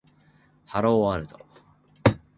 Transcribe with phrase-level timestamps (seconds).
[0.71, 1.27] hello